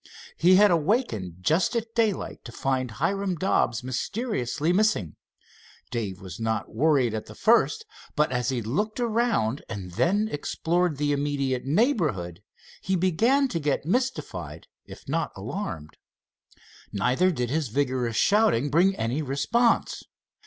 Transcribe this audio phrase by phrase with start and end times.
[0.35, 5.15] He had awakened just at daylight to find Hiram Dobbs mysteriously missing.
[5.91, 7.85] Dave was not worried at the first,
[8.15, 12.41] but as he looked around and then explored the immediate neighborhood,
[12.81, 15.97] he began to get mystified, if not alarmed.
[16.91, 20.01] Neither did his vigorous shouting bring any response.